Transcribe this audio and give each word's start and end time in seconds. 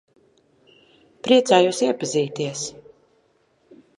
Priecājos 1.27 1.83
iepazīties. 1.89 2.65